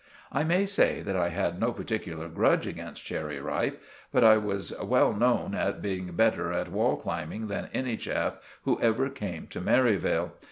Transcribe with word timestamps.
I 0.31 0.43
may 0.43 0.65
say 0.65 1.01
that 1.03 1.15
I 1.15 1.29
had 1.29 1.59
no 1.59 1.71
particular 1.71 2.27
grudge 2.27 2.65
against 2.65 3.05
Cherry 3.05 3.39
Ripe, 3.39 3.79
but 4.11 4.23
I 4.23 4.35
was 4.37 4.73
well 4.81 5.13
known 5.13 5.53
at 5.53 5.79
being 5.83 6.13
better 6.13 6.51
at 6.51 6.71
wall 6.71 6.95
climbing 6.97 7.49
than 7.49 7.69
any 7.71 7.97
chap 7.97 8.41
who 8.63 8.81
ever 8.81 9.11
came 9.11 9.45
to 9.49 9.61
Merivale. 9.61 10.31